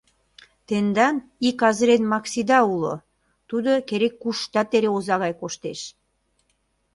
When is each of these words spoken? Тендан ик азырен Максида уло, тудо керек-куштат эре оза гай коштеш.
Тендан 0.67 1.15
ик 1.47 1.59
азырен 1.69 2.03
Максида 2.13 2.59
уло, 2.73 2.93
тудо 3.49 3.71
керек-куштат 3.87 4.69
эре 4.75 4.89
оза 4.97 5.15
гай 5.23 5.33
коштеш. 5.41 5.79